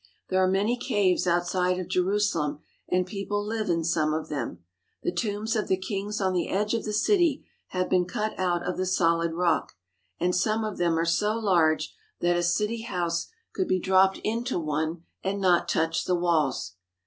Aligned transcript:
There 0.29 0.43
are 0.43 0.47
many 0.47 0.77
caves 0.77 1.27
outside 1.27 1.77
of 1.77 1.87
Jerusalem 1.87 2.63
and 2.89 3.05
people 3.05 3.45
live 3.45 3.69
in 3.69 3.83
some 3.83 4.15
of 4.15 4.29
them. 4.29 4.63
The 5.03 5.11
tombs 5.11 5.55
of 5.55 5.67
the 5.67 5.77
kings 5.77 6.19
on 6.19 6.33
the 6.33 6.49
edge 6.49 6.73
of 6.73 6.85
the 6.85 6.91
city 6.91 7.45
have 7.67 7.87
been 7.87 8.05
cut 8.05 8.33
out 8.39 8.67
of 8.67 8.77
the 8.77 8.87
solid 8.87 9.33
rock, 9.33 9.73
and 10.19 10.35
some 10.35 10.63
of 10.65 10.79
them 10.79 10.97
are 10.97 11.05
so 11.05 11.37
large 11.37 11.93
that 12.19 12.35
a 12.35 12.41
city 12.41 12.81
house 12.81 13.27
could 13.53 13.67
be 13.67 13.79
dropped 13.79 14.17
into 14.23 14.57
one 14.57 15.03
and 15.23 15.39
not 15.39 15.69
touch 15.69 16.05
the 16.05 16.15
walls. 16.15 16.77